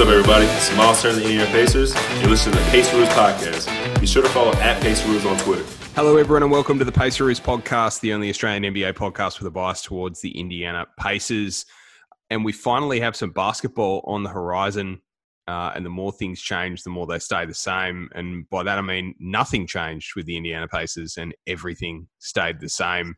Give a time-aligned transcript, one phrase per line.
[0.00, 0.46] What's up, everybody?
[0.46, 1.94] It's Miles Turner, the Indiana Pacers.
[2.20, 4.00] You're listening to the Paceroos podcast.
[4.00, 5.62] Be sure to follow at Paceroos on Twitter.
[5.94, 9.50] Hello, everyone, and welcome to the Paceroos podcast, the only Australian NBA podcast with a
[9.50, 11.66] bias towards the Indiana Pacers.
[12.30, 15.02] And we finally have some basketball on the horizon.
[15.46, 18.08] Uh, and the more things change, the more they stay the same.
[18.14, 22.70] And by that, I mean nothing changed with the Indiana Pacers and everything stayed the
[22.70, 23.16] same.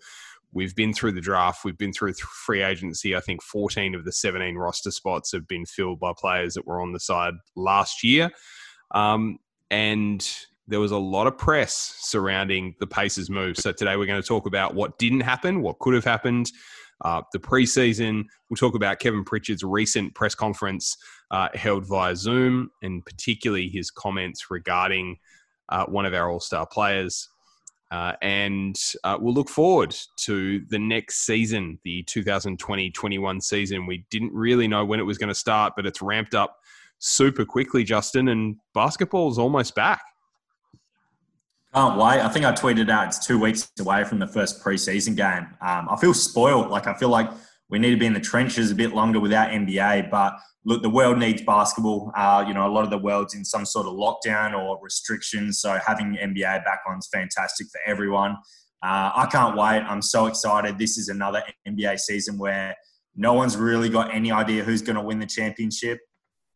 [0.53, 3.17] We've been through the draft, we've been through free agency.
[3.17, 6.81] I think 14 of the 17 roster spots have been filled by players that were
[6.81, 8.31] on the side last year.
[8.93, 9.39] Um,
[9.71, 10.29] and
[10.69, 13.57] there was a lot of press surrounding the Pacers move.
[13.57, 16.51] So today we're going to talk about what didn't happen, what could have happened,
[17.05, 18.25] uh, the preseason.
[18.49, 20.97] We'll talk about Kevin Pritchard's recent press conference
[21.31, 25.17] uh, held via Zoom, and particularly his comments regarding
[25.69, 27.29] uh, one of our All Star players.
[27.93, 28.75] Uh, and
[29.05, 33.85] uh, we'll look forward to the next season, the 2020 21 season.
[33.85, 36.57] We didn't really know when it was going to start, but it's ramped up
[37.01, 40.01] super quickly, Justin, and basketball is almost back.
[41.75, 42.21] Can't wait.
[42.21, 45.49] I think I tweeted out it's two weeks away from the first preseason game.
[45.61, 46.71] Um, I feel spoiled.
[46.71, 47.31] Like, I feel like
[47.73, 50.11] we need to be in the trenches a bit longer without NBA.
[50.11, 50.35] But
[50.67, 52.13] look, the world needs basketball.
[52.15, 55.59] Uh, you know, a lot of the world's in some sort of lockdown or restrictions.
[55.59, 58.33] So having NBA back on is fantastic for everyone.
[58.83, 59.81] Uh, I can't wait.
[59.81, 60.79] I'm so excited.
[60.79, 62.77] This is another NBA season where
[63.17, 65.99] no one's really got any idea who's going to win the championship.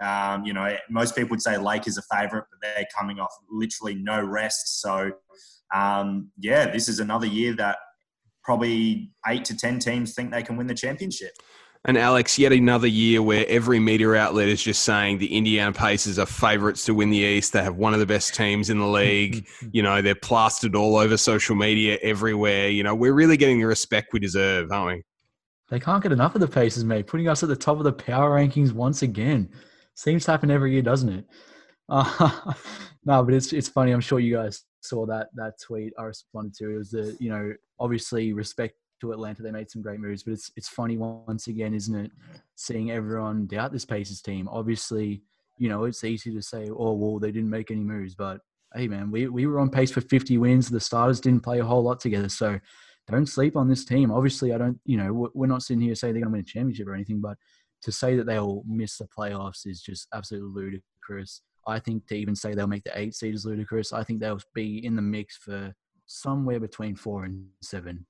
[0.03, 3.95] Um, you know, most people would say Lakers a favourite, but they're coming off literally
[3.95, 4.83] no rest.
[4.83, 5.13] So,
[5.75, 7.79] um, yeah, this is another year that
[8.47, 11.33] probably eight to 10 teams think they can win the championship.
[11.85, 16.19] And Alex, yet another year where every media outlet is just saying the Indiana Pacers
[16.19, 17.53] are favourites to win the East.
[17.53, 19.47] They have one of the best teams in the league.
[19.73, 22.69] you know, they're plastered all over social media everywhere.
[22.69, 25.03] You know, we're really getting the respect we deserve, aren't we?
[25.69, 27.09] They can't get enough of the Pacers, mate.
[27.09, 29.49] Putting us at the top of the power rankings once again.
[29.95, 31.25] Seems to happen every year, doesn't it?
[31.89, 32.53] Uh,
[33.05, 33.93] no, but it's it's funny.
[33.93, 36.75] I'm sure you guys saw that that tweet I responded to.
[36.75, 39.43] It was the you know obviously respect to Atlanta.
[39.43, 42.11] They made some great moves, but it's it's funny once again, isn't it?
[42.55, 44.49] Seeing everyone doubt this Pacers team.
[44.51, 45.23] Obviously,
[45.59, 48.41] you know it's easy to say, oh well, they didn't make any moves, but
[48.75, 50.69] hey man, we we were on pace for 50 wins.
[50.69, 52.59] The starters didn't play a whole lot together, so
[53.09, 54.11] don't sleep on this team.
[54.11, 54.79] Obviously, I don't.
[54.85, 57.21] You know, we're not sitting here saying they're going to win a championship or anything,
[57.21, 57.37] but
[57.83, 61.43] to say that they'll miss the playoffs is just absolutely ludicrous.
[61.69, 63.93] I think to even say they'll make the eight seed is ludicrous.
[63.93, 65.75] I think they'll be in the mix for
[66.07, 68.07] somewhere between four and seven.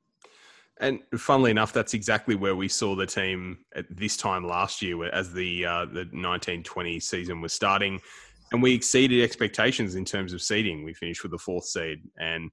[0.79, 5.09] And funnily enough, that's exactly where we saw the team at this time last year,
[5.11, 7.99] as the uh, the nineteen twenty season was starting,
[8.53, 10.85] and we exceeded expectations in terms of seeding.
[10.85, 12.51] We finished with the fourth seed, and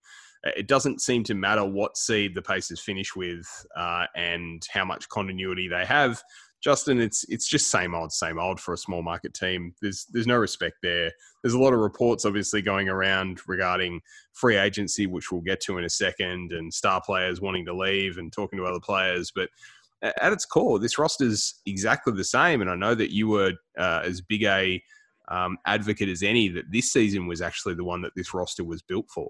[0.55, 5.09] it doesn't seem to matter what seed the Pacers finish with uh, and how much
[5.09, 6.23] continuity they have.
[6.63, 9.75] Justin, it's it's just same old, same old for a small market team.
[9.81, 11.11] There's there's no respect there.
[11.41, 13.99] There's a lot of reports obviously going around regarding
[14.31, 18.17] free agency, which we'll get to in a second, and star players wanting to leave
[18.17, 19.29] and talking to other players.
[19.29, 19.49] But
[20.03, 22.61] at its core, this roster's exactly the same.
[22.61, 24.81] And I know that you were uh, as big a
[25.27, 28.81] um, advocate as any that this season was actually the one that this roster was
[28.81, 29.29] built for.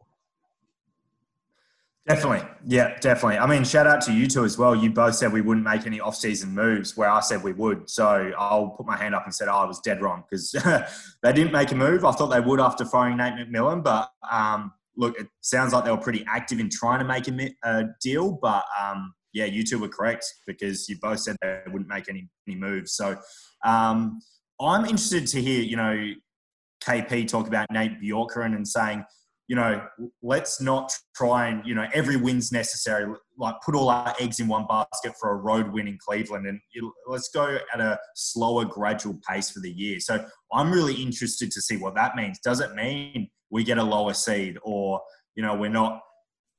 [2.06, 2.46] Definitely.
[2.66, 3.38] Yeah, definitely.
[3.38, 4.76] I mean, shout out to you two as well.
[4.76, 7.90] You both said we wouldn't make any off-season moves where I said we would.
[7.90, 10.52] So I'll put my hand up and said oh, I was dead wrong because
[11.24, 12.04] they didn't make a move.
[12.04, 13.84] I thought they would after firing Nate McMillan.
[13.84, 17.56] But um, look, it sounds like they were pretty active in trying to make a,
[17.64, 18.38] a deal.
[18.42, 22.28] But um, yeah, you two were correct because you both said they wouldn't make any,
[22.50, 22.96] any moves.
[22.96, 23.16] So
[23.64, 24.20] um,
[24.60, 26.12] I'm interested to hear, you know,
[26.84, 29.06] KP talk about Nate Bjorkgren and saying–
[29.54, 29.86] you know,
[30.24, 33.14] let's not try and, you know, every win's necessary.
[33.38, 36.60] Like put all our eggs in one basket for a road win in Cleveland and
[37.06, 40.00] let's go at a slower, gradual pace for the year.
[40.00, 42.40] So I'm really interested to see what that means.
[42.44, 45.00] Does it mean we get a lower seed or,
[45.36, 46.02] you know, we're not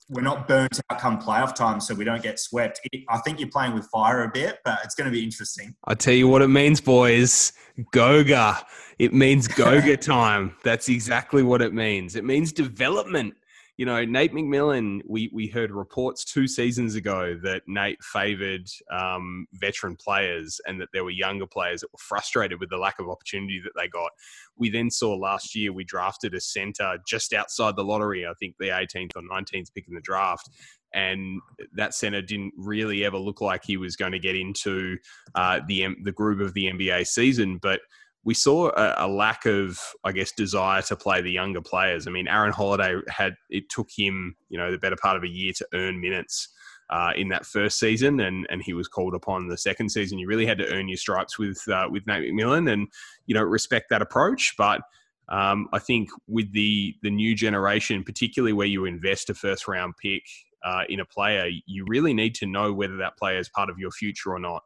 [0.09, 2.81] we're not burnt out come playoff time, so we don't get swept.
[3.09, 5.75] I think you're playing with fire a bit, but it's going to be interesting.
[5.87, 7.53] I tell you what it means, boys.
[7.93, 8.65] Goga.
[8.99, 10.55] It means Goga time.
[10.63, 12.17] That's exactly what it means.
[12.17, 13.35] It means development
[13.77, 19.47] you know, Nate McMillan, we, we heard reports two seasons ago that Nate favoured um,
[19.53, 23.09] veteran players and that there were younger players that were frustrated with the lack of
[23.09, 24.13] opportunity that they got.
[24.57, 28.55] We then saw last year we drafted a centre just outside the lottery, I think
[28.59, 30.51] the 18th or 19th pick in the draft.
[30.93, 31.41] And
[31.73, 34.97] that centre didn't really ever look like he was going to get into
[35.35, 37.81] uh, the the group of the NBA season, but
[38.25, 42.07] we saw a, a, lack of, I guess, desire to play the younger players.
[42.07, 45.29] I mean, Aaron Holiday had it took him, you know, the better part of a
[45.29, 46.49] year to earn minutes
[46.91, 50.19] uh, in that first season, and and he was called upon the second season.
[50.19, 52.89] You really had to earn your stripes with uh, with Nate McMillan, and
[53.27, 54.55] you know respect that approach.
[54.57, 54.83] But
[55.29, 59.95] um, I think with the the new generation, particularly where you invest a first round
[60.01, 60.23] pick
[60.65, 63.79] uh, in a player, you really need to know whether that player is part of
[63.79, 64.63] your future or not.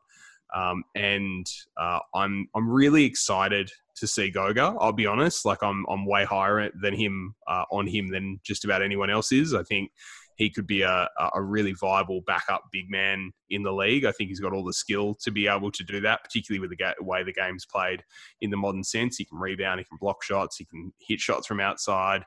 [0.55, 1.47] Um, and
[1.77, 4.75] uh, I'm I'm really excited to see Goga.
[4.81, 8.65] I'll be honest, like I'm I'm way higher than him uh, on him than just
[8.65, 9.55] about anyone else is.
[9.55, 9.91] I think
[10.37, 14.05] he could be a, a really viable backup big man in the league.
[14.05, 16.71] I think he's got all the skill to be able to do that, particularly with
[16.71, 18.05] the ga- way the game's played
[18.41, 19.17] in the modern sense.
[19.17, 22.25] He can rebound, he can block shots, he can hit shots from outside.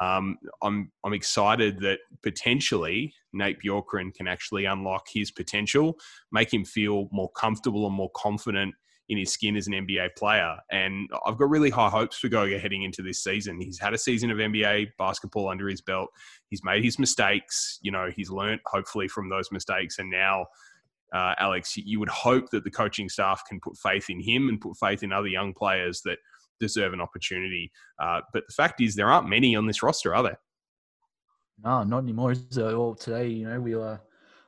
[0.00, 5.96] Um, I'm I'm excited that potentially Nate Bjorkgren can actually unlock his potential,
[6.30, 8.74] make him feel more comfortable and more confident
[9.08, 10.56] in his skin as an NBA player.
[10.70, 13.60] And I've got really high hopes for Goga heading into this season.
[13.60, 16.08] He's had a season of NBA basketball under his belt.
[16.48, 17.78] He's made his mistakes.
[17.82, 19.98] You know, he's learned hopefully from those mistakes.
[19.98, 20.46] And now,
[21.14, 24.60] uh, Alex, you would hope that the coaching staff can put faith in him and
[24.60, 26.18] put faith in other young players that
[26.62, 27.70] deserve an opportunity.
[27.98, 30.38] Uh, but the fact is, there aren't many on this roster, are there?
[31.62, 32.34] No, not anymore.
[32.50, 33.98] So, well, today, you know, we uh,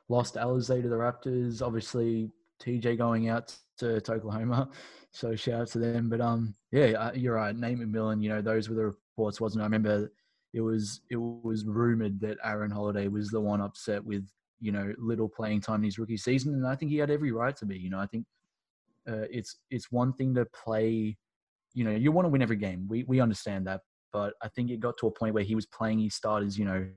[0.09, 1.61] lost Alize to the Raptors.
[1.61, 2.31] Obviously,
[2.61, 4.69] TJ going out to, to Oklahoma.
[5.11, 6.09] So shout out to them.
[6.09, 7.55] But um, yeah, uh, you're right.
[7.55, 8.21] Nate McMillan.
[8.21, 9.61] You know, those were the reports, wasn't?
[9.61, 10.11] I remember
[10.53, 14.27] it was it was rumored that Aaron Holiday was the one upset with
[14.59, 17.31] you know little playing time in his rookie season, and I think he had every
[17.31, 17.77] right to be.
[17.77, 18.25] You know, I think
[19.07, 21.17] uh, it's it's one thing to play.
[21.75, 22.87] You know, you want to win every game.
[22.89, 23.81] We we understand that,
[24.11, 26.57] but I think it got to a point where he was playing his starters.
[26.57, 26.87] You know,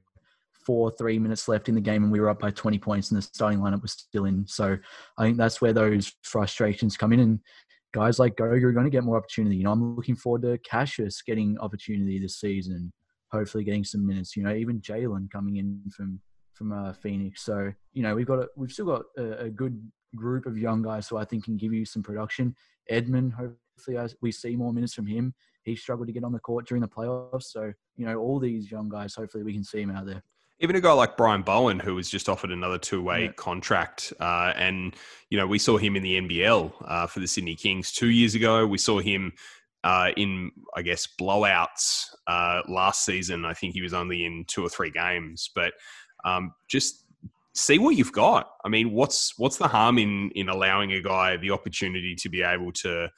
[0.69, 3.17] four, three minutes left in the game and we were up by 20 points and
[3.17, 4.47] the starting lineup was still in.
[4.47, 4.77] So
[5.17, 7.21] I think that's where those frustrations come in.
[7.21, 7.41] And
[7.95, 9.57] guys like Goga are going to get more opportunity.
[9.57, 12.93] You know, I'm looking forward to Cassius getting opportunity this season,
[13.33, 14.37] hopefully getting some minutes.
[14.37, 16.21] You know, even Jalen coming in from
[16.55, 17.45] from uh, Phoenix.
[17.45, 19.81] So you know, we've got a, we've still got a, a, good
[20.17, 22.55] group of young guys who I think can give you some production.
[22.91, 23.33] Edmond,
[23.79, 25.35] hopefully, as we see more minutes from him.
[25.63, 27.45] He struggled to get on the court during the playoffs.
[27.45, 30.23] So you know, all these young guys, hopefully, we can see him out there
[30.61, 33.33] even a guy like Brian Bowen, who was just offered another two-way yeah.
[33.37, 34.97] contract, uh, and
[35.31, 38.35] you know we saw him in the NBL uh, for the Sydney Kings two years
[38.35, 38.67] ago.
[38.67, 39.35] We saw him
[39.85, 43.45] uh, in, I guess, blowouts uh, last season.
[43.45, 45.75] I think he was only in two or three games, but
[46.25, 47.05] um, just
[47.55, 48.51] see what you've got.
[48.65, 52.43] I mean, what's what's the harm in in allowing a guy the opportunity to be
[52.43, 53.09] able to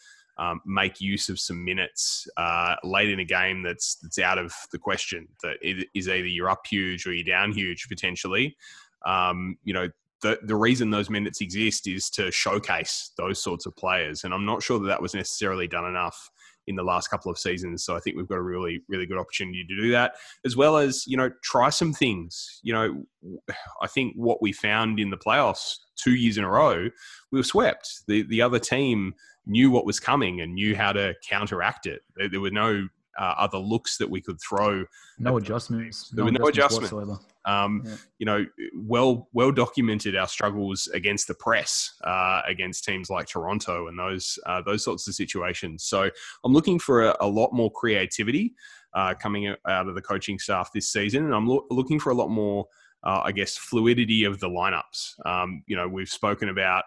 [0.41, 4.53] um, make use of some minutes uh, late in a game that's that's out of
[4.73, 5.29] the question.
[5.43, 8.57] That is either you're up huge or you're down huge potentially.
[9.05, 9.89] Um, you know,
[10.23, 14.47] the the reason those minutes exist is to showcase those sorts of players, and I'm
[14.47, 16.31] not sure that that was necessarily done enough
[16.67, 17.85] in the last couple of seasons.
[17.85, 20.15] So I think we've got a really, really good opportunity to do that,
[20.47, 22.61] as well as you know try some things.
[22.63, 23.39] You know,
[23.83, 26.89] I think what we found in the playoffs two years in a row,
[27.31, 28.07] we were swept.
[28.09, 29.15] The the other team
[29.51, 32.03] knew what was coming and knew how to counteract it.
[32.17, 32.89] There, there were no
[33.19, 34.85] uh, other looks that we could throw.
[35.19, 36.09] No adjustments.
[36.11, 36.93] There no were no adjustments.
[36.93, 37.25] adjustments.
[37.45, 37.95] Um, yeah.
[38.19, 43.89] You know, well well documented our struggles against the press uh, against teams like Toronto
[43.89, 45.85] and those uh, those sorts of situations.
[45.85, 46.11] So
[46.45, 48.55] I'm looking for a, a lot more creativity
[48.95, 52.15] uh, coming out of the coaching staff this season, and I'm lo- looking for a
[52.15, 52.67] lot more.
[53.03, 55.15] Uh, I guess fluidity of the lineups.
[55.25, 56.85] Um, you know, we've spoken about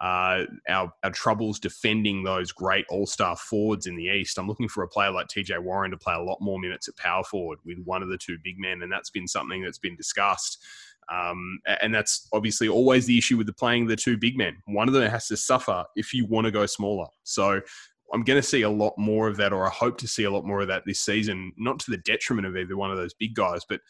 [0.00, 4.38] uh, our, our troubles defending those great all star forwards in the East.
[4.38, 6.96] I'm looking for a player like TJ Warren to play a lot more minutes at
[6.96, 9.96] power forward with one of the two big men, and that's been something that's been
[9.96, 10.62] discussed.
[11.12, 14.56] Um, and that's obviously always the issue with the playing the two big men.
[14.66, 17.08] One of them has to suffer if you want to go smaller.
[17.24, 17.60] So
[18.12, 20.30] I'm going to see a lot more of that, or I hope to see a
[20.30, 23.14] lot more of that this season, not to the detriment of either one of those
[23.14, 23.80] big guys, but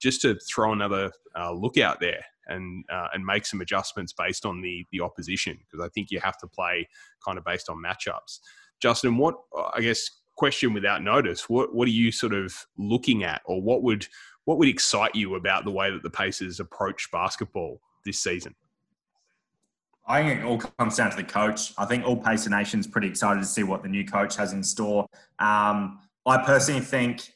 [0.00, 4.44] just to throw another uh, look out there and uh, and make some adjustments based
[4.44, 6.88] on the the opposition because I think you have to play
[7.24, 8.40] kind of based on matchups.
[8.80, 9.36] Justin, what
[9.74, 13.82] I guess question without notice, what what are you sort of looking at, or what
[13.82, 14.06] would
[14.44, 18.54] what would excite you about the way that the Pacers approach basketball this season?
[20.06, 21.72] I think it all comes down to the coach.
[21.78, 24.62] I think all Pacer Nation's pretty excited to see what the new coach has in
[24.62, 25.06] store.
[25.38, 27.32] Um, I personally think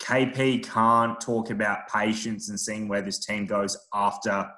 [0.00, 4.48] KP can't talk about patience and seeing where this team goes after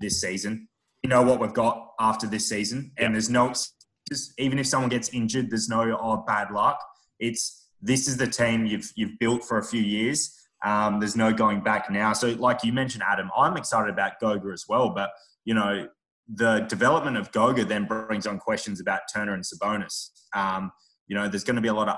[0.00, 0.68] this season.
[1.02, 4.34] You know what we've got after this season, and there's no excuses.
[4.38, 6.80] Even if someone gets injured, there's no oh bad luck.
[7.20, 10.34] It's this is the team you've you've built for a few years.
[10.64, 12.12] Um, there's no going back now.
[12.12, 14.90] So, like you mentioned, Adam, I'm excited about Goga as well.
[14.90, 15.10] But
[15.44, 15.86] you know,
[16.32, 20.10] the development of Goga then brings on questions about Turner and Sabonis.
[20.34, 20.72] Um,
[21.06, 21.96] you know, there's going to be a lot of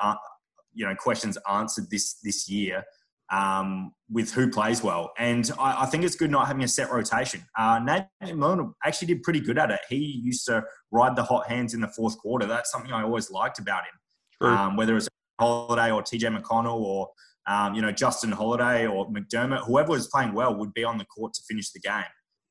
[0.73, 2.85] you know questions answered this this year.
[3.31, 5.13] um, with who plays well.
[5.17, 7.45] And I, I, think it's good not having a set rotation.
[7.57, 9.79] Uh, Nate Milner actually did pretty good at it.
[9.89, 12.47] He used to ride the hot hands in the fourth quarter.
[12.47, 14.49] That's something I always liked about him.
[14.49, 15.09] Um, whether it's
[15.39, 17.11] Holiday or TJ McConnell or
[17.47, 21.05] um, you know Justin Holiday or McDermott, whoever was playing well would be on the
[21.05, 22.03] court to finish the game.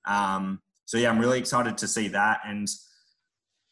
[0.05, 2.67] Um, so yeah, I'm really excited to see that and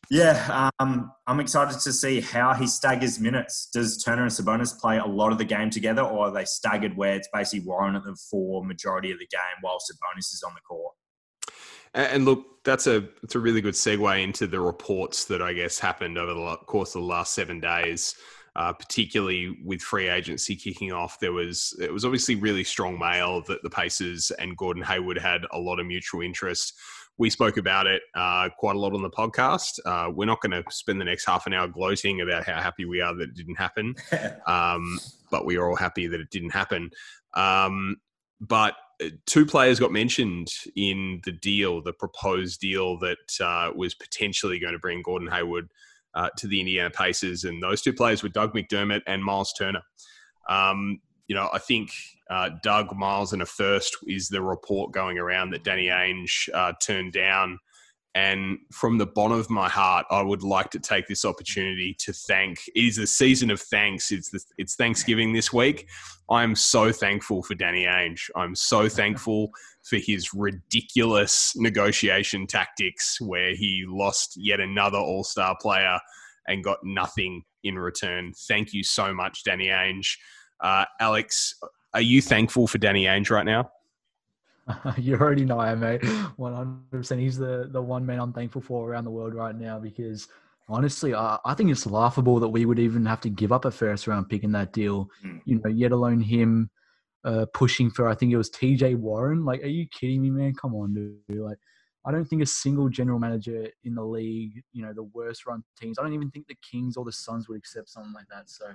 [0.09, 3.69] yeah, um, I'm excited to see how he staggers minutes.
[3.73, 6.95] Does Turner and Sabonis play a lot of the game together, or are they staggered
[6.95, 10.53] where it's basically Warren at the four majority of the game while Sabonis is on
[10.53, 10.93] the court?
[11.93, 15.79] And look, that's a it's a really good segue into the reports that I guess
[15.79, 18.15] happened over the course of the last seven days.
[18.55, 23.43] Uh, particularly with free agency kicking off, there was it was obviously really strong mail
[23.47, 26.73] that the Pacers and Gordon Hayward had a lot of mutual interest
[27.17, 29.79] we spoke about it uh, quite a lot on the podcast.
[29.85, 32.85] Uh, we're not going to spend the next half an hour gloating about how happy
[32.85, 33.95] we are that it didn't happen,
[34.47, 34.99] um,
[35.31, 36.89] but we are all happy that it didn't happen.
[37.33, 37.97] Um,
[38.39, 43.95] but uh, two players got mentioned in the deal, the proposed deal that uh, was
[43.95, 45.69] potentially going to bring Gordon Hayward
[46.13, 49.81] uh, to the Indiana Pacers, and those two players were Doug McDermott and Miles Turner.
[50.49, 51.91] Um, you know, I think
[52.29, 56.73] uh, Doug Miles in a first is the report going around that Danny Ainge uh,
[56.81, 57.59] turned down.
[58.15, 62.11] And from the bottom of my heart, I would like to take this opportunity to
[62.11, 62.57] thank.
[62.75, 64.11] It is a season of thanks.
[64.11, 65.87] It's the, it's Thanksgiving this week.
[66.29, 68.29] I am so thankful for Danny Ainge.
[68.35, 69.51] I'm so thankful
[69.83, 75.99] for his ridiculous negotiation tactics, where he lost yet another All Star player
[76.47, 78.33] and got nothing in return.
[78.47, 80.17] Thank you so much, Danny Ainge.
[80.59, 81.55] Uh, Alex,
[81.93, 83.71] are you thankful for Danny Ainge right now?
[84.97, 86.03] you already know I am, mate.
[86.37, 87.21] One hundred percent.
[87.21, 90.27] He's the the one man I'm thankful for around the world right now because
[90.69, 93.71] honestly, I, I think it's laughable that we would even have to give up a
[93.71, 95.09] first round pick in that deal.
[95.25, 95.41] Mm.
[95.45, 96.69] You know, yet alone him
[97.23, 98.95] uh, pushing for I think it was T.J.
[98.95, 99.45] Warren.
[99.45, 100.53] Like, are you kidding me, man?
[100.53, 101.39] Come on, dude.
[101.39, 101.57] Like,
[102.05, 105.63] I don't think a single general manager in the league, you know, the worst run
[105.79, 105.99] teams.
[105.99, 108.49] I don't even think the Kings or the Suns would accept something like that.
[108.49, 108.65] So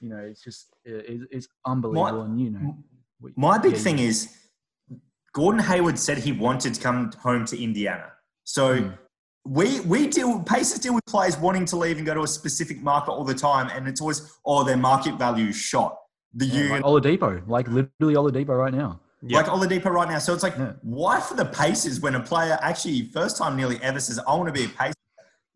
[0.00, 2.20] you know, it's just it, it's unbelievable.
[2.20, 2.76] My, and you know,
[3.36, 4.34] my big yeah, thing is
[5.32, 8.12] Gordon Hayward said he wanted to come home to Indiana.
[8.44, 8.98] So mm.
[9.44, 12.82] we we deal Pacers deal with players wanting to leave and go to a specific
[12.82, 15.96] market all the time, and it's always oh their market value shot.
[16.34, 19.00] The yeah, union, like Oladipo, like literally Oladipo right now.
[19.22, 19.38] Yeah.
[19.38, 20.18] Like Oladipo right now.
[20.18, 20.72] So it's like, yeah.
[20.82, 24.46] why for the Pacers when a player actually first time nearly ever says, I want
[24.46, 24.94] to be a Pacer,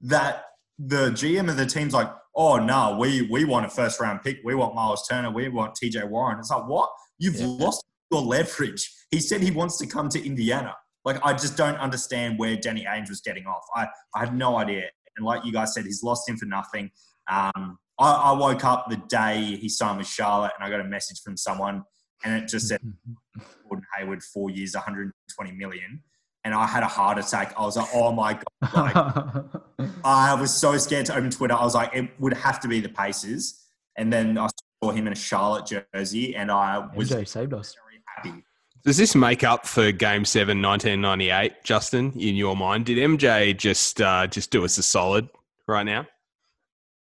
[0.01, 0.47] that
[0.79, 4.39] the GM of the team's like, oh no, we we want a first round pick.
[4.45, 5.31] We want Miles Turner.
[5.31, 6.39] We want TJ Warren.
[6.39, 6.91] It's like what?
[7.19, 7.47] You've yeah.
[7.47, 8.91] lost your leverage.
[9.11, 10.75] He said he wants to come to Indiana.
[11.05, 13.65] Like I just don't understand where Danny Ainge was getting off.
[13.75, 14.85] I I have no idea.
[15.17, 16.91] And like you guys said, he's lost him for nothing.
[17.31, 20.89] Um, I, I woke up the day he signed with Charlotte, and I got a
[20.89, 21.83] message from someone,
[22.25, 22.81] and it just said
[23.69, 26.03] Gordon Hayward four years, 120 million
[26.45, 27.55] and I had a heart attack.
[27.57, 28.75] I was like, oh my God.
[28.75, 31.55] Like, I was so scared to open Twitter.
[31.55, 33.61] I was like, it would have to be the Pacers.
[33.97, 34.49] And then I
[34.83, 37.75] saw him in a Charlotte jersey and I was MJ saved us.
[37.75, 38.45] very happy.
[38.85, 42.87] Does this make up for Game 7, 1998, Justin, in your mind?
[42.87, 45.29] Did MJ just uh, just do us a solid
[45.69, 46.07] right now?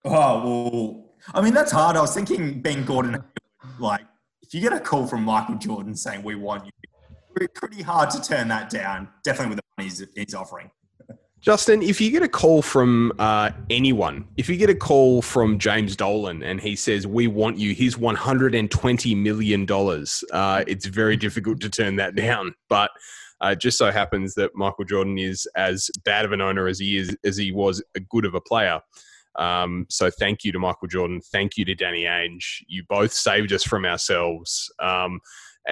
[0.04, 1.96] Oh, well, I mean, that's hard.
[1.96, 3.24] I was thinking Ben Gordon,
[3.80, 4.02] like,
[4.42, 6.72] if you get a call from Michael Jordan saying, we want you
[7.34, 9.08] pretty hard to turn that down.
[9.24, 10.70] Definitely with the money he's, he's offering.
[11.40, 15.58] Justin, if you get a call from uh, anyone, if you get a call from
[15.58, 19.66] James Dolan and he says, We want you, here's $120 million,
[20.32, 22.54] uh, it's very difficult to turn that down.
[22.68, 22.92] But
[23.40, 26.96] uh, just so happens that Michael Jordan is as bad of an owner as he
[26.96, 28.80] is, as he was a good of a player.
[29.34, 31.20] Um, so thank you to Michael Jordan.
[31.20, 32.62] Thank you to Danny Ainge.
[32.68, 34.72] You both saved us from ourselves.
[34.78, 35.18] Um,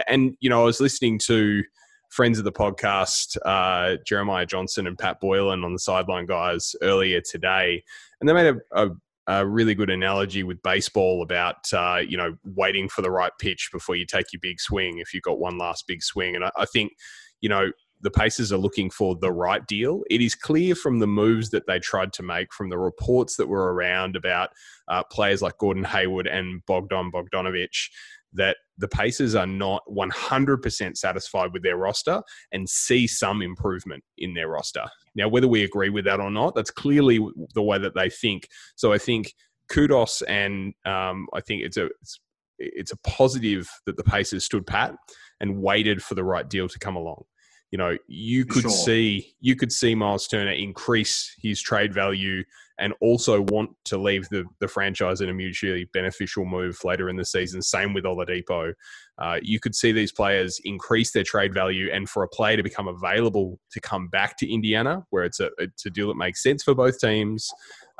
[0.06, 1.62] and you know, I was listening to
[2.10, 7.20] friends of the podcast, uh, Jeremiah Johnson and Pat Boylan on the sideline guys earlier
[7.20, 7.82] today,
[8.20, 8.90] and they made a, a,
[9.26, 13.70] a really good analogy with baseball about uh, you know waiting for the right pitch
[13.72, 14.98] before you take your big swing.
[14.98, 16.92] If you've got one last big swing, and I, I think
[17.40, 17.70] you know
[18.02, 20.02] the Pacers are looking for the right deal.
[20.10, 23.48] It is clear from the moves that they tried to make, from the reports that
[23.48, 24.50] were around about
[24.88, 27.90] uh, players like Gordon Hayward and Bogdan Bogdanovich,
[28.32, 32.22] that the Pacers are not 100% satisfied with their roster
[32.52, 34.84] and see some improvement in their roster.
[35.14, 37.18] Now, whether we agree with that or not, that's clearly
[37.54, 38.48] the way that they think.
[38.76, 39.34] So I think
[39.68, 42.20] kudos and um, I think it's a it's,
[42.58, 44.94] it's a positive that the Pacers stood pat
[45.40, 47.24] and waited for the right deal to come along.
[47.70, 48.70] You know, you could sure.
[48.70, 52.42] see you could see Miles Turner increase his trade value
[52.80, 57.16] and also want to leave the, the franchise in a mutually beneficial move later in
[57.16, 57.62] the season.
[57.62, 58.72] Same with Oladipo.
[59.18, 62.62] Uh, you could see these players increase their trade value, and for a player to
[62.62, 66.42] become available to come back to Indiana, where it's a it's a deal that makes
[66.42, 67.50] sense for both teams,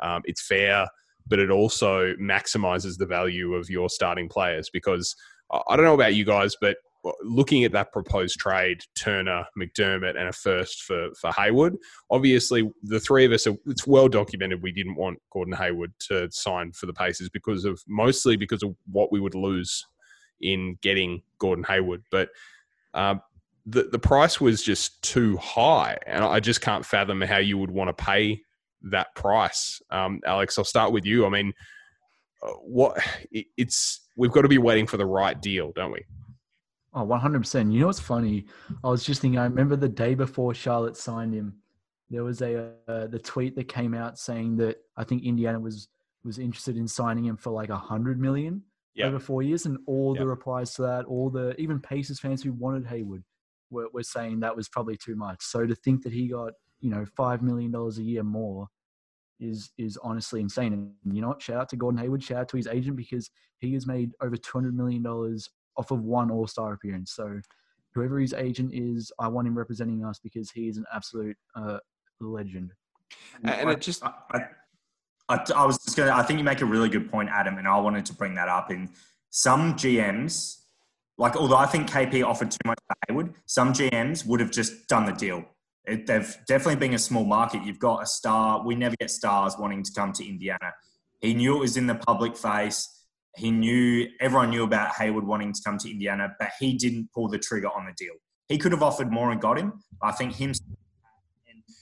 [0.01, 0.87] um, it's fair,
[1.27, 5.15] but it also maximizes the value of your starting players because
[5.67, 6.77] I don't know about you guys, but
[7.23, 11.75] looking at that proposed trade, Turner, McDermott, and a first for for Hayward.
[12.09, 13.55] Obviously, the three of us are.
[13.65, 17.81] It's well documented we didn't want Gordon Hayward to sign for the Pacers because of
[17.87, 19.85] mostly because of what we would lose
[20.41, 22.29] in getting Gordon Hayward, but.
[22.93, 23.21] Um,
[23.67, 27.69] the, the price was just too high, and I just can't fathom how you would
[27.69, 28.41] want to pay
[28.83, 29.81] that price.
[29.91, 31.25] Um, Alex, I'll start with you.
[31.25, 31.53] I mean,
[32.41, 32.97] uh, what
[33.31, 36.03] it's we've got to be waiting for the right deal, don't we?
[36.93, 37.71] Oh, 100%.
[37.71, 38.45] You know what's funny?
[38.83, 41.55] I was just thinking, I remember the day before Charlotte signed him,
[42.09, 45.87] there was a uh, the tweet that came out saying that I think Indiana was
[46.23, 48.61] was interested in signing him for like a hundred million
[48.93, 49.07] yep.
[49.07, 50.21] over four years, and all yep.
[50.21, 53.23] the replies to that, all the even Pacers fans who wanted Hayward
[53.69, 55.41] were, were saying that was probably too much.
[55.41, 58.67] So to think that he got you know five million dollars a year more
[59.39, 60.73] is is honestly insane.
[60.73, 61.41] And you know what?
[61.41, 62.23] Shout out to Gordon Hayward.
[62.23, 65.91] Shout out to his agent because he has made over two hundred million dollars off
[65.91, 67.13] of one All Star appearance.
[67.13, 67.41] So
[67.93, 71.77] whoever his agent is, I want him representing us because he is an absolute uh,
[72.19, 72.71] legend.
[73.43, 74.03] And I, it just.
[74.03, 74.45] I,
[75.29, 77.57] I, I was just going to, I think you make a really good point, Adam,
[77.57, 78.69] and I wanted to bring that up.
[78.69, 78.89] In
[79.29, 80.57] some GMs,
[81.17, 84.87] like, although I think KP offered too much to Hayward, some GMs would have just
[84.89, 85.45] done the deal.
[85.85, 87.63] It, they've definitely been a small market.
[87.63, 88.65] You've got a star.
[88.65, 90.73] We never get stars wanting to come to Indiana.
[91.21, 92.89] He knew it was in the public face
[93.35, 97.29] he knew everyone knew about Hayward wanting to come to Indiana, but he didn't pull
[97.29, 98.13] the trigger on the deal.
[98.47, 99.81] He could have offered more and got him.
[100.01, 100.53] I think him,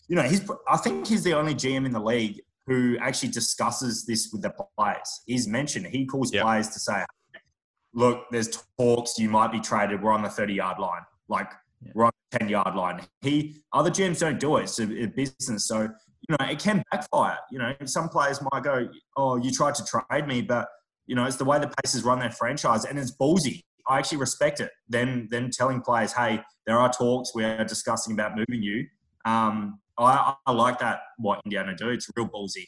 [0.08, 0.48] you know, he's.
[0.68, 4.54] I think he's the only GM in the league who actually discusses this with the
[4.78, 5.22] players.
[5.26, 6.44] He's mentioned he calls yep.
[6.44, 7.04] players to say,
[7.94, 9.18] "Look, there's talks.
[9.18, 10.04] You might be traded.
[10.04, 11.02] We're on the 30 yard line.
[11.28, 11.50] Like
[11.82, 11.92] yeah.
[11.96, 14.64] we're on the 10 yard line." He other GMs don't do it.
[14.64, 17.40] It's a, a business, so you know it can backfire.
[17.52, 18.88] You know, some players might go,
[19.18, 20.68] "Oh, you tried to trade me," but
[21.10, 23.62] you know, it's the way the Pacers run their franchise, and it's ballsy.
[23.88, 24.70] I actually respect it.
[24.88, 27.34] Then, then telling players, "Hey, there are talks.
[27.34, 28.86] We are discussing about moving you."
[29.26, 31.00] Um, I, I like that.
[31.18, 31.90] What Indiana do?
[31.90, 32.68] It's real ballsy.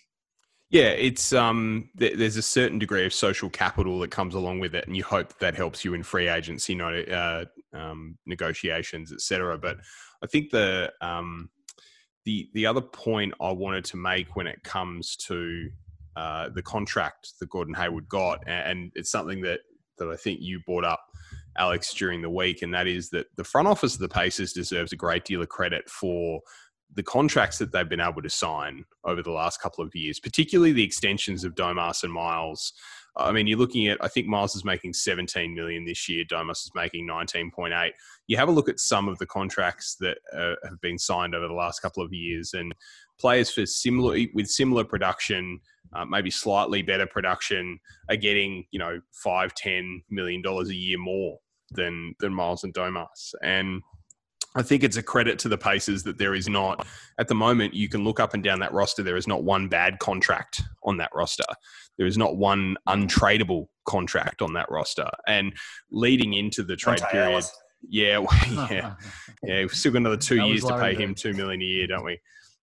[0.71, 4.73] Yeah, it's um, th- there's a certain degree of social capital that comes along with
[4.73, 9.59] it, and you hope that helps you in free agency, not uh, um, negotiations, etc.
[9.59, 9.77] But
[10.23, 11.51] I think the um,
[12.25, 15.69] the the other point I wanted to make when it comes to
[16.15, 19.61] uh, the contract that Gordon Hayward got, and it's something that
[19.97, 21.01] that I think you brought up,
[21.57, 24.91] Alex, during the week, and that is that the front office of the Pacers deserves
[24.93, 26.41] a great deal of credit for
[26.95, 30.73] the contracts that they've been able to sign over the last couple of years, particularly
[30.73, 32.73] the extensions of Domas and Miles.
[33.17, 36.23] I mean, you're looking at, I think Miles is making 17 million this year.
[36.25, 37.91] Domas is making 19.8.
[38.27, 41.47] You have a look at some of the contracts that uh, have been signed over
[41.47, 42.73] the last couple of years, and
[43.19, 45.59] players for similar with similar production
[45.93, 50.97] uh, maybe slightly better production are getting you know five ten million dollars a year
[50.97, 51.37] more
[51.71, 53.81] than than Miles and Domas and
[54.55, 56.85] I think it's a credit to the Pacers that there is not,
[57.17, 59.01] at the moment, you can look up and down that roster.
[59.01, 61.45] There is not one bad contract on that roster.
[61.97, 65.09] There is not one untradeable contract on that roster.
[65.25, 65.53] And
[65.89, 67.45] leading into the trade period,
[67.87, 68.95] yeah, yeah,
[69.43, 72.03] yeah, we've still got another two years to pay him two million a year, don't
[72.03, 72.19] we?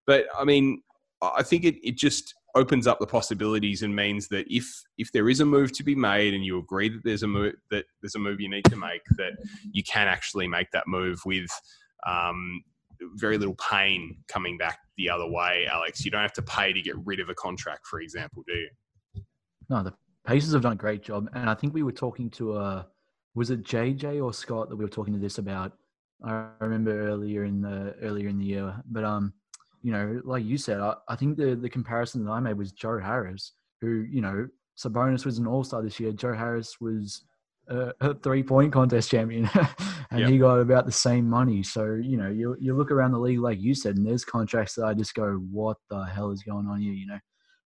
[0.06, 0.82] But I mean,
[1.22, 5.28] I think it, it just opens up the possibilities and means that if if there
[5.28, 8.14] is a move to be made and you agree that there's a move that there's
[8.14, 9.32] a move you need to make that
[9.70, 11.48] you can actually make that move with
[12.06, 12.62] um,
[13.14, 16.04] very little pain coming back the other way alex.
[16.04, 18.70] You don't have to pay to get rid of a contract for example do you?
[19.68, 19.92] No the
[20.26, 21.28] pacers have done a great job.
[21.34, 22.82] And i think we were talking to a uh,
[23.34, 25.72] was it jj or scott that we were talking to this about?
[26.24, 28.82] I remember earlier in the earlier in the year.
[28.87, 29.34] But um
[29.82, 32.72] you know, like you said, I, I think the the comparison that I made was
[32.72, 36.12] Joe Harris, who you know, Sabonis was an All Star this year.
[36.12, 37.24] Joe Harris was
[37.68, 39.48] a, a three point contest champion,
[40.10, 40.30] and yep.
[40.30, 41.62] he got about the same money.
[41.62, 44.74] So you know, you you look around the league, like you said, and there's contracts
[44.74, 46.92] that I just go, what the hell is going on here?
[46.92, 47.18] You know,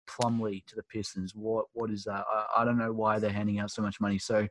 [0.09, 1.35] Plumlee to the Pistons.
[1.35, 2.25] What what is that?
[2.31, 4.18] I, I don't know why they're handing out so much money.
[4.18, 4.46] So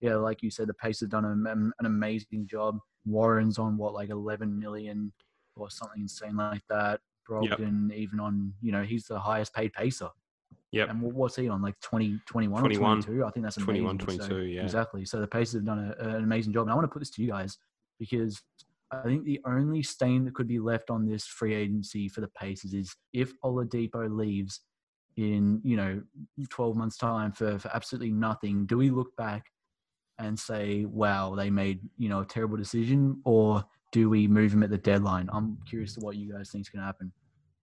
[0.00, 2.78] yeah, like you said, the Pacers have done an, an amazing job.
[3.06, 5.12] Warren's on what like 11 million
[5.56, 7.00] or something insane like that.
[7.28, 7.98] Brogdon, yep.
[7.98, 10.08] even on, you know, he's the highest paid pacer.
[10.72, 10.90] Yeah.
[10.90, 11.62] And what's he on?
[11.62, 13.24] Like 20, 21 21, 22?
[13.24, 13.82] I think that's amazing.
[13.84, 14.62] 21, 22, so, yeah.
[14.62, 15.04] Exactly.
[15.04, 16.62] So the Pacers have done a, an amazing job.
[16.62, 17.56] And I want to put this to you guys
[17.98, 18.42] because
[18.90, 22.28] I think the only stain that could be left on this free agency for the
[22.28, 24.60] Pacers is if Oladipo leaves,
[25.16, 26.02] in you know
[26.48, 29.46] 12 months time for, for absolutely nothing do we look back
[30.18, 34.64] and say wow they made you know a terrible decision or do we move him
[34.64, 37.12] at the deadline i'm curious to what you guys think is going to happen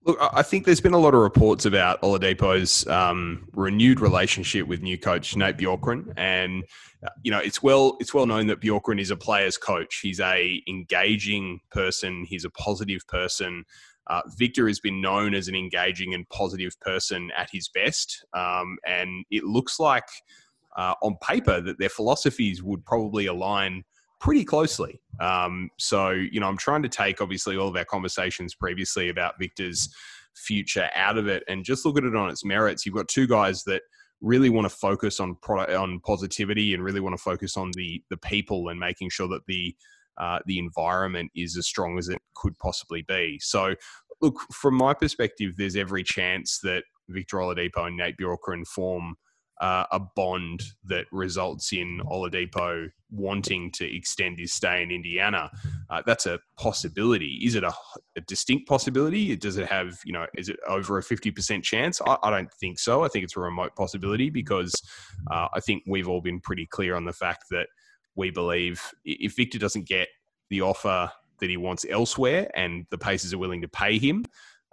[0.03, 4.81] Look, I think there's been a lot of reports about Oladipo's um, renewed relationship with
[4.81, 6.63] new coach Nate Bjorkgren, and
[7.05, 9.99] uh, you know it's well it's well known that Bjorkgren is a player's coach.
[10.01, 12.25] He's a engaging person.
[12.27, 13.63] He's a positive person.
[14.07, 18.79] Uh, Victor has been known as an engaging and positive person at his best, um,
[18.87, 20.07] and it looks like
[20.77, 23.83] uh, on paper that their philosophies would probably align
[24.21, 25.01] pretty closely.
[25.19, 29.39] Um, so, you know, I'm trying to take obviously all of our conversations previously about
[29.39, 29.93] Victor's
[30.35, 32.85] future out of it and just look at it on its merits.
[32.85, 33.81] You've got two guys that
[34.21, 38.01] really want to focus on product on positivity and really want to focus on the
[38.11, 39.75] the people and making sure that the
[40.17, 43.39] uh, the environment is as strong as it could possibly be.
[43.41, 43.73] So,
[44.21, 49.15] look, from my perspective, there's every chance that Victor Oladipo and Nate Bjorkgren form
[49.61, 55.51] uh, a bond that results in Oladipo wanting to extend his stay in Indiana.
[55.89, 57.39] Uh, that's a possibility.
[57.43, 57.71] Is it a,
[58.17, 59.35] a, distinct possibility?
[59.35, 62.01] Does it have, you know, is it over a 50% chance?
[62.07, 63.03] I, I don't think so.
[63.03, 64.73] I think it's a remote possibility because
[65.29, 67.67] uh, I think we've all been pretty clear on the fact that
[68.15, 70.07] we believe if Victor doesn't get
[70.49, 74.25] the offer that he wants elsewhere and the Pacers are willing to pay him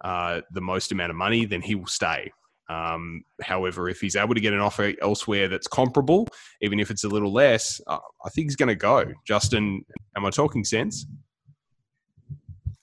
[0.03, 2.31] uh, the most amount of money, then he will stay.
[2.69, 6.29] Um, however, if he's able to get an offer elsewhere that's comparable,
[6.61, 9.05] even if it's a little less, uh, I think he's going to go.
[9.27, 9.85] Justin,
[10.17, 11.07] am I talking sense?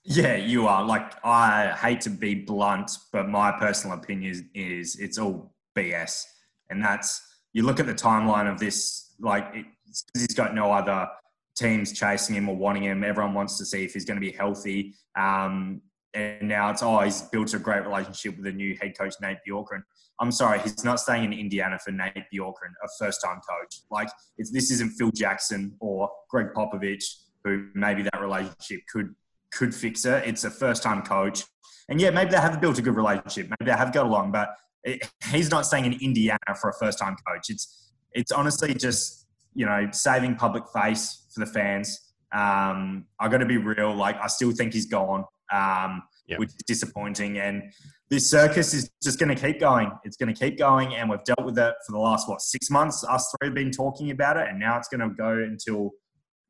[0.04, 0.84] Yeah, you are.
[0.84, 6.24] Like, I hate to be blunt, but my personal opinion is, it's all BS.
[6.70, 7.22] And that's,
[7.54, 9.66] you look at the timeline of this, like, it,
[10.14, 11.08] he's got no other
[11.56, 13.04] teams chasing him or wanting him.
[13.04, 14.94] Everyone wants to see if he's going to be healthy.
[15.16, 15.82] Um,
[16.16, 19.38] and now it's oh he's built a great relationship with the new head coach Nate
[19.48, 19.84] Bjorkgren.
[20.20, 23.82] I'm sorry, he's not staying in Indiana for Nate Bjorkgren, a first-time coach.
[23.92, 27.04] Like this isn't Phil Jackson or Gregg Popovich,
[27.44, 29.14] who maybe that relationship could
[29.52, 30.26] could fix it.
[30.26, 31.44] It's a first-time coach,
[31.90, 33.50] and yeah, maybe they have built a good relationship.
[33.50, 34.50] Maybe they have got along, but
[34.84, 37.50] it, he's not staying in Indiana for a first-time coach.
[37.50, 42.00] It's it's honestly just you know saving public face for the fans.
[42.34, 43.94] Um, I got to be real.
[43.94, 46.40] Like I still think he's gone um, yep.
[46.40, 47.40] which is disappointing.
[47.40, 47.64] And
[48.10, 49.92] this circus is just going to keep going.
[50.04, 52.70] It's going to keep going, and we've dealt with it for the last what six
[52.70, 53.04] months.
[53.04, 55.92] Us three have been talking about it, and now it's going to go until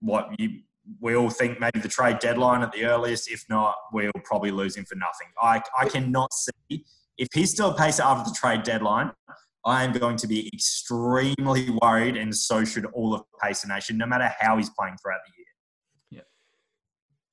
[0.01, 0.61] what you,
[0.99, 3.31] we all think maybe the trade deadline at the earliest.
[3.31, 5.27] If not, we'll probably lose him for nothing.
[5.41, 6.83] I I cannot see
[7.17, 9.11] if he's still a pacer after the trade deadline.
[9.65, 14.05] I am going to be extremely worried, and so should all of Pacer Nation, no
[14.05, 15.44] matter how he's playing throughout the year.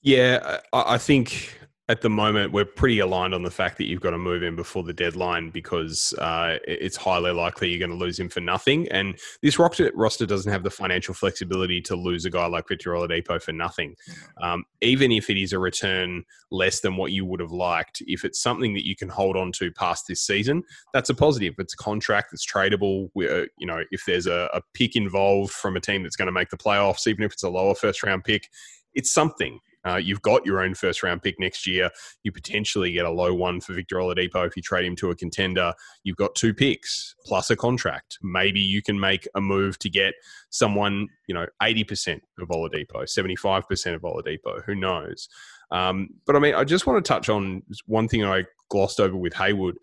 [0.02, 4.00] Yeah, I, I think at the moment we're pretty aligned on the fact that you've
[4.00, 8.02] got to move him before the deadline because uh, it's highly likely you're going to
[8.02, 8.88] lose him for nothing.
[8.90, 13.42] And this roster doesn't have the financial flexibility to lose a guy like Victor Oladipo
[13.42, 13.96] for nothing.
[14.40, 18.24] Um, even if it is a return less than what you would have liked, if
[18.24, 20.62] it's something that you can hold on to past this season,
[20.94, 21.54] that's a positive.
[21.58, 23.10] It's a contract that's tradable.
[23.12, 26.32] Where, you know, if there's a, a pick involved from a team that's going to
[26.32, 28.48] make the playoffs, even if it's a lower first round pick,
[28.94, 29.58] it's something.
[29.86, 31.90] Uh, you've got your own first round pick next year.
[32.22, 35.16] You potentially get a low one for Victor Oladipo if you trade him to a
[35.16, 35.72] contender.
[36.04, 38.18] You've got two picks plus a contract.
[38.22, 40.14] Maybe you can make a move to get
[40.50, 44.64] someone, you know, 80% of Oladipo, 75% of Oladipo.
[44.64, 45.28] Who knows?
[45.70, 49.16] Um, but I mean, I just want to touch on one thing I glossed over
[49.16, 49.76] with Hayward.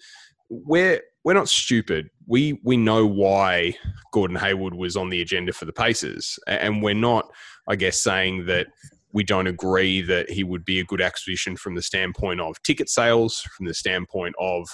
[0.50, 2.10] We're we're not stupid.
[2.28, 3.76] We we know why
[4.14, 7.30] Gordon Hayward was on the agenda for the Pacers, and we're not,
[7.68, 8.68] I guess, saying that
[9.12, 12.90] we don't agree that he would be a good acquisition from the standpoint of ticket
[12.90, 14.68] sales, from the standpoint of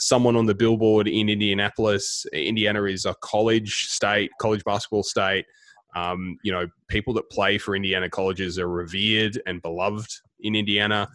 [0.00, 2.26] someone on the billboard in Indianapolis.
[2.32, 5.46] Indiana is a college state, college basketball state.
[5.94, 11.08] Um, you know, people that play for Indiana colleges are revered and beloved in Indiana.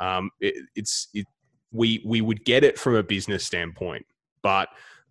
[0.00, 1.26] Um, it, it's it,
[1.72, 4.06] we we would get it from a business standpoint,
[4.42, 4.68] but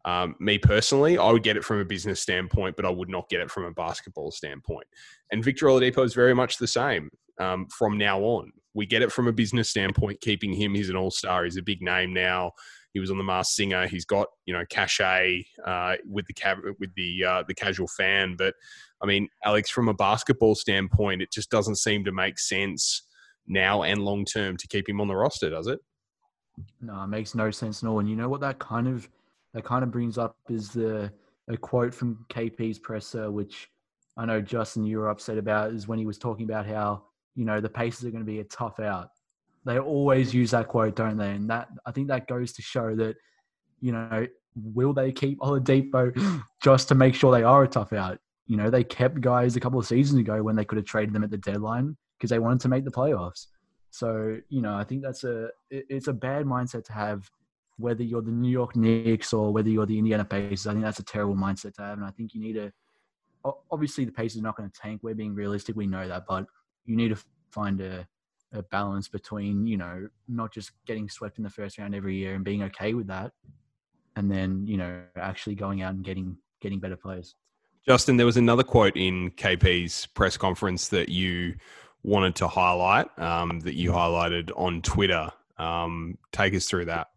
[0.08, 3.28] um, me personally, I would get it from a business standpoint, but I would not
[3.28, 4.88] get it from a basketball standpoint.
[5.34, 7.10] And Victor Oladipo is very much the same
[7.42, 8.54] um, from now on.
[8.74, 10.74] We get it from a business standpoint, keeping him.
[10.74, 11.44] He's an all star.
[11.44, 12.54] He's a big name now.
[12.94, 13.86] He was on the Masked Singer.
[13.86, 18.36] He's got you know cachet uh, with the with the uh, the casual fan.
[18.38, 18.54] But
[19.02, 23.04] I mean, Alex, from a basketball standpoint, it just doesn't seem to make sense
[23.46, 25.80] now and long term to keep him on the roster, does it?
[26.82, 28.00] No, it makes no sense at all.
[28.00, 29.10] And you know what that kind of
[29.58, 31.12] that kind of brings up is the
[31.48, 33.68] a quote from KP's presser, which
[34.16, 37.44] I know Justin you were upset about, is when he was talking about how you
[37.44, 39.10] know the Pacers are going to be a tough out.
[39.66, 41.32] They always use that quote, don't they?
[41.32, 43.16] And that I think that goes to show that
[43.80, 46.14] you know, will they keep Oladipo
[46.64, 48.20] just to make sure they are a tough out?
[48.46, 51.16] You know, they kept guys a couple of seasons ago when they could have traded
[51.16, 53.48] them at the deadline because they wanted to make the playoffs.
[53.90, 57.28] So, you know, I think that's a it's a bad mindset to have
[57.78, 60.68] whether you're the New York Knicks or whether you're the Indiana Pacers.
[60.68, 62.72] I think that's a terrible mindset to have and I think you need to
[63.72, 65.02] obviously the Pacers are not going to tank.
[65.04, 66.46] We're being realistic, we know that, but
[66.86, 67.18] you need to
[67.52, 68.08] find a
[68.54, 72.36] a balance between you know not just getting swept in the first round every year
[72.36, 73.32] and being okay with that,
[74.16, 77.36] and then you know actually going out and getting getting better players.
[77.88, 81.56] Justin, there was another quote in KP's press conference that you
[82.04, 85.32] wanted to highlight um, that you highlighted on Twitter.
[85.58, 87.08] Um, take us through that.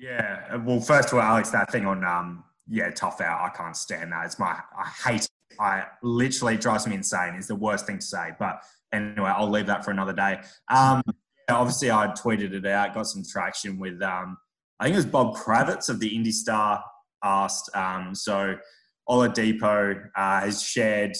[0.00, 3.40] Yeah, well, first of all, Alex, that thing on um, yeah, tough out.
[3.42, 4.26] I can't stand that.
[4.26, 5.22] It's my I hate.
[5.22, 5.30] It.
[5.60, 7.34] I literally drives me insane.
[7.34, 8.60] Is the worst thing to say, but
[8.92, 10.40] anyway, I'll leave that for another day.
[10.68, 11.00] Um,
[11.48, 14.36] yeah, obviously, I tweeted it out, got some traction with, um,
[14.80, 16.82] I think it was Bob Kravitz of the Indy Star
[17.22, 17.70] asked.
[17.76, 18.56] Um, so
[19.08, 21.12] Oladipo uh, has shared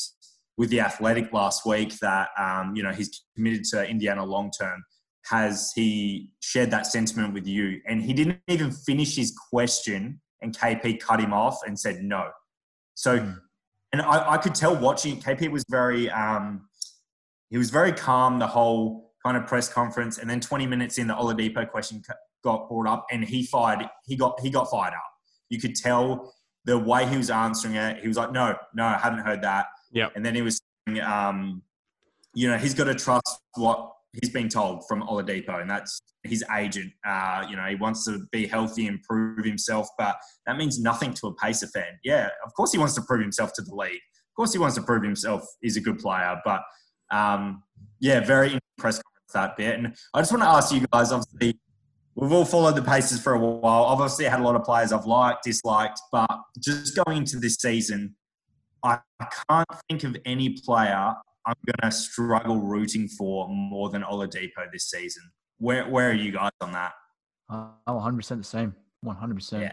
[0.56, 4.82] with the Athletic last week that um, you know he's committed to Indiana long term.
[5.30, 7.80] Has he shared that sentiment with you?
[7.86, 12.28] And he didn't even finish his question, and KP cut him off and said no.
[12.94, 13.38] So, mm.
[13.92, 16.68] and I, I, could tell watching KP was very um,
[17.50, 21.06] he was very calm the whole kind of press conference, and then 20 minutes in,
[21.06, 22.02] the Oladipo question
[22.42, 23.88] got brought up, and he fired.
[24.06, 25.10] He got he got fired up.
[25.48, 26.34] You could tell
[26.66, 28.00] the way he was answering it.
[28.00, 30.08] He was like, "No, no, I haven't heard that." Yeah.
[30.14, 30.60] And then he was,
[31.02, 31.62] um,
[32.34, 36.44] you know, he's got to trust what he's been told from Oladipo, and that's his
[36.56, 36.92] agent.
[37.06, 41.12] Uh, you know, he wants to be healthy and prove himself, but that means nothing
[41.14, 41.98] to a Pacer fan.
[42.02, 44.00] Yeah, of course he wants to prove himself to the league.
[44.32, 46.62] Of course he wants to prove himself he's a good player, but
[47.10, 47.62] um,
[48.00, 49.78] yeah, very impressed with that bit.
[49.78, 51.58] And I just want to ask you guys, obviously,
[52.14, 53.84] we've all followed the Pacers for a while.
[53.84, 57.56] Obviously, I had a lot of players I've liked, disliked, but just going into this
[57.56, 58.16] season,
[58.82, 58.98] I
[59.48, 61.14] can't think of any player
[61.46, 65.22] I'm going to struggle rooting for more than Oladipo this season.
[65.58, 66.92] Where where are you guys on that?
[67.50, 68.74] Uh, I'm 100 percent the same.
[69.02, 69.34] 100.
[69.34, 69.72] percent Yeah.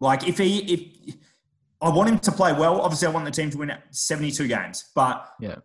[0.00, 1.16] Like if he if
[1.80, 4.90] I want him to play well, obviously I want the team to win 72 games,
[4.94, 5.56] but yeah,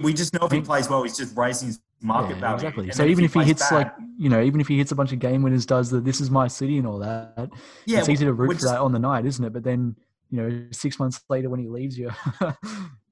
[0.00, 2.54] we just know if he plays well, he's just raising his market yeah, value.
[2.56, 2.84] Exactly.
[2.84, 4.78] And so even if he, if he hits bad, like you know, even if he
[4.78, 7.50] hits a bunch of game winners, does the "This is my city" and all that,
[7.86, 9.52] yeah, it's easy to root for that on the night, isn't it?
[9.52, 9.96] But then
[10.32, 12.10] you know, six months later when he leaves you,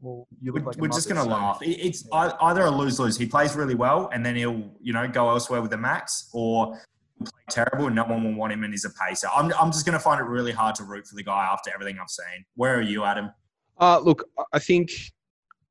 [0.00, 1.58] well, you look we're, like we're just going to laugh.
[1.60, 3.18] It's either a lose lose.
[3.18, 6.80] He plays really well, and then he'll you know go elsewhere with the max, or
[7.20, 9.28] play terrible and no one will want him and he's a pacer.
[9.36, 11.70] I'm, I'm just going to find it really hard to root for the guy after
[11.74, 12.46] everything I've seen.
[12.54, 13.30] Where are you, Adam?
[13.78, 14.90] Uh, look, I think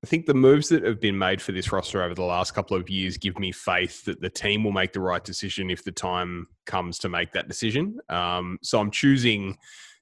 [0.04, 2.78] I think the moves that have been made for this roster over the last couple
[2.78, 5.92] of years give me faith that the team will make the right decision if the
[5.92, 8.00] time comes to make that decision.
[8.08, 9.58] Um, so I'm choosing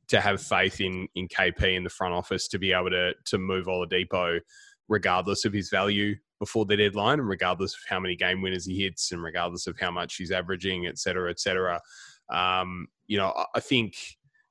[0.08, 3.38] to have faith in in KP in the front office to be able to to
[3.38, 4.40] move Oladipo
[4.90, 8.84] regardless of his value before the deadline and regardless of how many game winners he
[8.84, 11.82] hits and regardless of how much he's averaging, et cetera, et cetera.
[12.30, 13.96] Um, you know, I think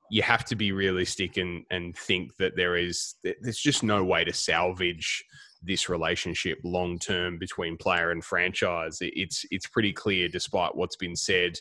[0.09, 4.23] you have to be realistic and and think that there is there's just no way
[4.23, 5.23] to salvage
[5.63, 8.97] this relationship long term between player and franchise.
[9.01, 11.59] It's it's pretty clear, despite what's been said,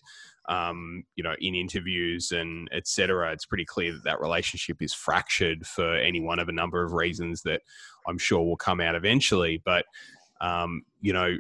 [0.48, 3.32] um, you know, in interviews and etc.
[3.32, 6.92] It's pretty clear that that relationship is fractured for any one of a number of
[6.92, 7.62] reasons that
[8.06, 9.60] I'm sure will come out eventually.
[9.64, 9.84] But
[10.40, 11.36] um, you know,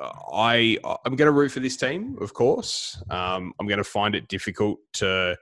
[0.00, 3.02] I I'm going to root for this team, of course.
[3.10, 5.36] Um, I'm going to find it difficult to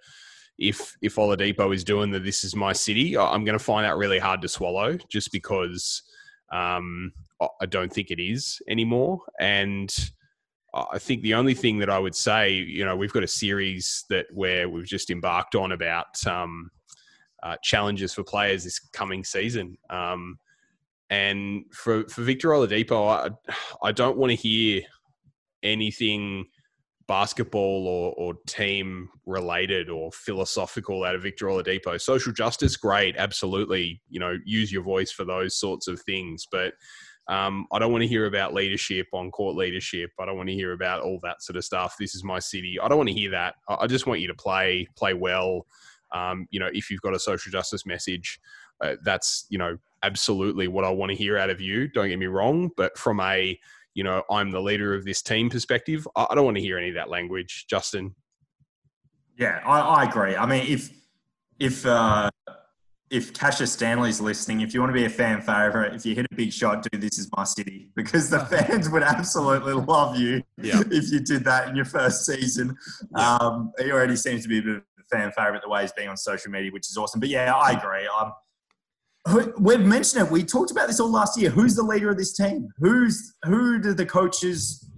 [0.58, 3.96] if if Oladipo is doing the "This is my city," I'm going to find that
[3.96, 6.02] really hard to swallow, just because
[6.52, 7.12] um,
[7.60, 9.20] I don't think it is anymore.
[9.40, 9.92] And
[10.74, 14.04] I think the only thing that I would say, you know, we've got a series
[14.08, 16.70] that where we've just embarked on about um,
[17.42, 19.76] uh, challenges for players this coming season.
[19.90, 20.38] Um,
[21.10, 23.56] and for for Victor Oladipo, I,
[23.86, 24.82] I don't want to hear
[25.62, 26.46] anything
[27.06, 32.00] basketball or, or team related or philosophical out of Victor Oladipo.
[32.00, 34.00] Social justice, great, absolutely.
[34.08, 36.46] You know, use your voice for those sorts of things.
[36.50, 36.72] But
[37.28, 40.10] um, I don't want to hear about leadership on court leadership.
[40.18, 41.96] I don't want to hear about all that sort of stuff.
[41.98, 42.78] This is my city.
[42.82, 43.54] I don't want to hear that.
[43.68, 45.66] I just want you to play, play well.
[46.12, 48.40] Um, you know, if you've got a social justice message,
[48.82, 51.88] uh, that's you know absolutely what I want to hear out of you.
[51.88, 53.58] Don't get me wrong, but from a
[53.94, 56.08] you know, I'm the leader of this team perspective.
[56.16, 58.14] I don't want to hear any of that language, Justin.
[59.38, 60.34] Yeah, I, I agree.
[60.34, 60.90] I mean, if
[61.58, 62.30] if uh,
[63.12, 66.24] if Cassius Stanley's listening, if you want to be a fan favorite, if you hit
[66.32, 70.42] a big shot, do this is my city because the fans would absolutely love you
[70.56, 70.80] Yeah.
[70.90, 72.74] if you did that in your first season.
[73.14, 75.92] Um, he already seems to be a bit of a fan favorite the way he's
[75.92, 77.20] being on social media, which is awesome.
[77.20, 78.08] But yeah, I agree.
[78.18, 80.32] Um, we've mentioned it.
[80.32, 81.50] We talked about this all last year.
[81.50, 82.68] Who's the leader of this team?
[82.78, 84.88] Who's who do the coaches,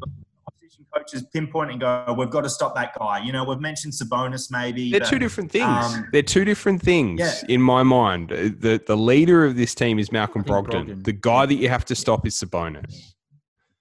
[0.95, 2.15] coaches, pinpoint and go?
[2.19, 3.19] We've got to stop that guy.
[3.25, 4.91] You know, we've mentioned Sabonis maybe.
[4.91, 5.65] They're but- two different things.
[5.95, 7.33] um, They're two different things Yeah.
[7.49, 8.33] in my mind.
[8.33, 10.87] Uh, The the leader of this team is Malcolm I Brogdon.
[10.89, 11.05] Brogdon.
[11.05, 13.13] The guy that you have to stop is Sabonis.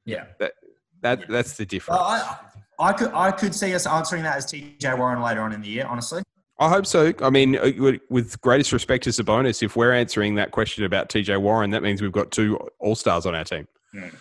[0.06, 0.26] Yeah.
[0.40, 0.54] That
[1.02, 2.00] that that's the difference.
[2.00, 2.38] Well, I,
[2.80, 5.68] I could I could see us answering that as TJ Warren later on in the
[5.70, 5.86] year.
[5.86, 6.24] Honestly,
[6.60, 7.14] I hope so.
[7.22, 11.10] I mean, uh, with- with greatest respect to Sabonis, if we're answering that question about
[11.10, 13.68] TJ Warren, that means we've got two All Stars on our team.
[13.94, 14.14] Mm.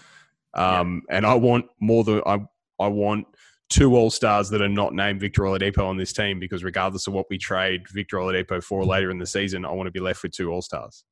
[0.54, 2.40] Um, And I want more than I.
[2.82, 3.26] I want
[3.70, 7.14] two All Stars that are not named Victor Oladipo on this team because regardless of
[7.14, 10.22] what we trade Victor Oladipo for later in the season, I want to be left
[10.22, 11.04] with two All Stars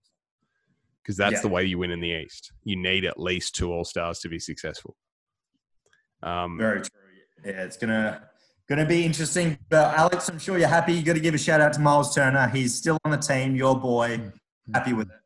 [1.03, 1.41] because that's Yeah.
[1.43, 2.53] the way you win in the East.
[2.65, 4.97] You need at least two All Stars to be successful.
[6.23, 6.91] Um, very true.
[7.45, 8.29] Yeah, it's gonna
[8.69, 9.59] gonna be interesting.
[9.71, 10.93] But Alex, I'm sure you're happy.
[10.93, 12.47] You got to give a shout out to Miles Turner.
[12.49, 13.57] He's still on the team.
[13.57, 14.33] Your boy.
[14.75, 15.20] Happy with it.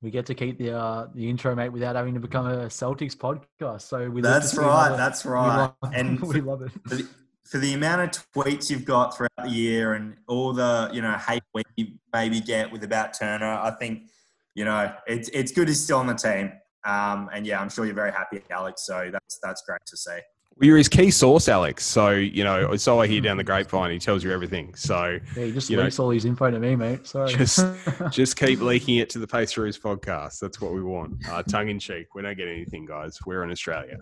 [0.00, 3.16] We get to keep the uh, the intro, mate, without having to become a Celtics
[3.16, 3.82] podcast.
[3.82, 4.96] So we love That's right.
[4.96, 5.56] That's we right.
[5.82, 6.70] love- And we love it.
[6.86, 7.08] for the,
[7.44, 11.12] for the amount of tweets you've got throughout the year and all the you know
[11.14, 14.10] hate we maybe get with about Turner, I think
[14.54, 16.52] you know it's it's good he's still on the team.
[16.84, 18.86] Um, and yeah, I'm sure you're very happy, Alex.
[18.86, 20.18] So that's that's great to see.
[20.60, 21.84] You're his key source, Alex.
[21.84, 23.90] So you know, so I hear down the grapevine.
[23.92, 24.74] He tells you everything.
[24.74, 27.06] So Yeah, he just you know- leaks all his info to me, mate.
[27.06, 27.32] Sorry.
[27.32, 27.64] Just-
[28.10, 30.40] just keep leaking it to the Pacers podcast.
[30.40, 31.14] That's what we want.
[31.28, 32.14] Uh, tongue in cheek.
[32.14, 33.18] We don't get anything, guys.
[33.24, 33.98] We're in Australia.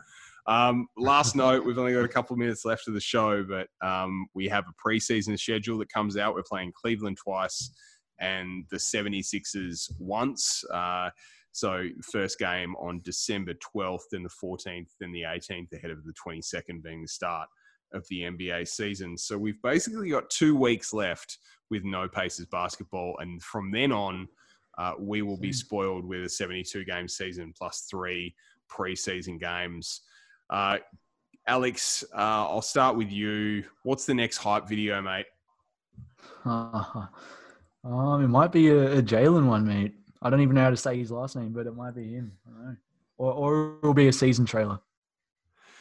[0.46, 3.68] Um, last note, we've only got a couple of minutes left of the show, but
[3.86, 6.34] um, we have a preseason schedule that comes out.
[6.34, 7.70] We're playing Cleveland twice
[8.18, 10.64] and the 76ers once.
[10.72, 11.10] Uh,
[11.56, 16.12] so first game on December 12th, then the 14th, then the 18th, ahead of the
[16.12, 17.48] 22nd being the start
[17.94, 19.16] of the NBA season.
[19.16, 21.38] So we've basically got two weeks left
[21.70, 24.28] with no Pacers basketball, and from then on,
[24.76, 28.34] uh, we will be spoiled with a 72 game season plus three
[28.70, 30.02] preseason games.
[30.50, 30.76] Uh,
[31.46, 33.64] Alex, uh, I'll start with you.
[33.82, 35.26] What's the next hype video, mate?
[36.44, 37.08] um,
[38.22, 39.94] it might be a, a Jalen one, mate.
[40.26, 42.32] I don't even know how to say his last name, but it might be him.
[42.46, 42.76] I don't know.
[43.18, 44.78] Or, or it'll be a season trailer.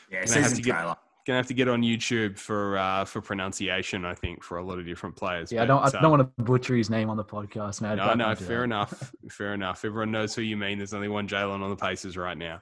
[0.09, 0.95] Yeah, Gonna have season to get- trailer.
[1.25, 4.05] Gonna have to get on YouTube for uh, for pronunciation.
[4.05, 5.51] I think for a lot of different players.
[5.51, 5.81] Yeah, I don't.
[5.83, 7.97] I don't uh, want to butcher his name on the podcast, man.
[7.97, 9.11] No, no, fair enough.
[9.31, 9.83] Fair enough.
[9.83, 10.77] Everyone knows who you mean.
[10.77, 12.61] There's only one Jalen on the Pacers right now.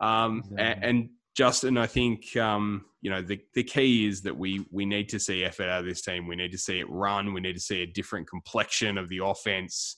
[0.00, 0.88] Um, a- Exactly.
[0.88, 5.10] and, Justin, I think um, you know the the key is that we we need
[5.10, 6.26] to see effort out of this team.
[6.26, 7.34] We need to see it run.
[7.34, 9.96] We need to see a different complexion of the offense.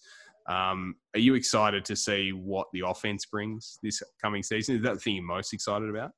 [0.50, 4.76] Um, are you excited to see what the offense brings this coming season?
[4.76, 6.10] Is that the thing you're most excited about?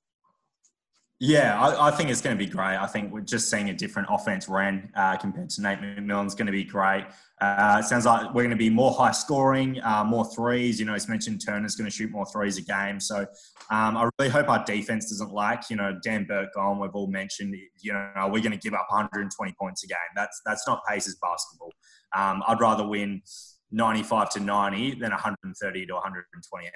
[1.25, 2.77] Yeah, I, I think it's going to be great.
[2.77, 6.47] I think we're just seeing a different offense ran uh, compared to Nate McMillan's going
[6.47, 7.05] to be great.
[7.41, 10.81] Uh, it sounds like we're going to be more high scoring, uh, more threes.
[10.81, 12.99] You know, he's mentioned Turner's going to shoot more threes a game.
[12.99, 13.21] So
[13.71, 16.81] um, I really hope our defense doesn't like, You know, Dan Burke gone.
[16.81, 17.55] We've all mentioned.
[17.79, 19.99] You know, we're we going to give up 120 points a game?
[20.17, 21.71] That's that's not Pacers basketball.
[22.17, 23.23] Um, I'd rather win
[23.73, 26.73] 95 to 90 than 130 to 128.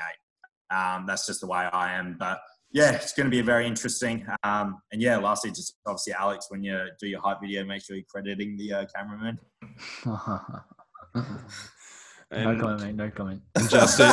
[0.70, 2.16] Um, that's just the way I am.
[2.18, 2.40] But
[2.72, 4.26] yeah, it's going to be very interesting.
[4.42, 7.96] Um, and yeah, lastly, just obviously, Alex, when you do your hype video, make sure
[7.96, 9.38] you're crediting the uh, cameraman.
[12.32, 12.94] no comment, mate.
[12.94, 13.42] No comment.
[13.54, 14.12] and Justin,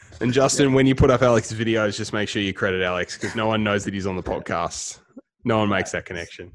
[0.20, 3.36] and Justin, when you put up Alex's videos, just make sure you credit Alex because
[3.36, 4.98] no one knows that he's on the podcast.
[5.44, 6.52] No one makes that connection.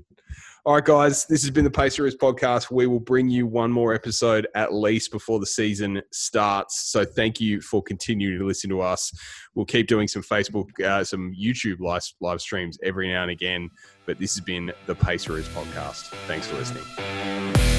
[0.65, 2.71] All right, guys, this has been the Pacers podcast.
[2.71, 6.89] We will bring you one more episode at least before the season starts.
[6.89, 9.11] So thank you for continuing to listen to us.
[9.53, 13.69] We'll keep doing some Facebook, uh, some YouTube live, live streams every now and again.
[14.07, 16.07] But this has been the Pacers podcast.
[16.25, 17.74] Thanks for listening.